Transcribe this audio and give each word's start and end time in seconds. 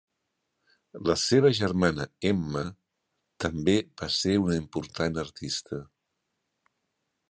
La 1.09 1.15
seva 1.23 1.51
germana 1.59 2.07
Emma, 2.31 2.65
també 3.47 3.77
va 4.03 4.13
ser 4.19 4.37
una 4.49 4.59
important 4.65 5.25
artista. 5.29 5.87